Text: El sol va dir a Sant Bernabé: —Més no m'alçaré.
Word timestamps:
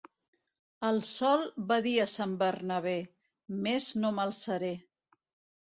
El 0.87 0.97
sol 1.09 1.43
va 1.73 1.77
dir 1.87 1.93
a 2.05 2.09
Sant 2.13 2.35
Bernabé: 2.45 2.97
—Més 3.69 3.89
no 4.03 4.15
m'alçaré. 4.17 4.73